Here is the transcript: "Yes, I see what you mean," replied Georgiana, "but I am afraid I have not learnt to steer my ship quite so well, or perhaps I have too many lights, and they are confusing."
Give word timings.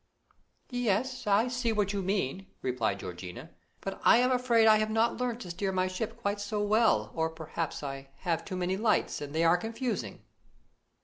"Yes, 0.71 1.27
I 1.27 1.47
see 1.47 1.71
what 1.71 1.93
you 1.93 2.01
mean," 2.01 2.47
replied 2.63 2.99
Georgiana, 3.01 3.51
"but 3.81 4.01
I 4.03 4.17
am 4.17 4.31
afraid 4.31 4.65
I 4.65 4.77
have 4.79 4.89
not 4.89 5.17
learnt 5.17 5.41
to 5.41 5.51
steer 5.51 5.71
my 5.71 5.85
ship 5.87 6.17
quite 6.19 6.41
so 6.41 6.59
well, 6.59 7.11
or 7.13 7.29
perhaps 7.29 7.83
I 7.83 8.09
have 8.21 8.43
too 8.43 8.55
many 8.55 8.77
lights, 8.77 9.21
and 9.21 9.31
they 9.35 9.43
are 9.43 9.57
confusing." 9.57 10.23